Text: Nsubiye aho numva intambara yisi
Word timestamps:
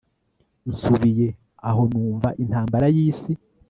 Nsubiye 0.69 1.27
aho 1.69 1.81
numva 1.91 2.29
intambara 2.43 2.85
yisi 2.95 3.31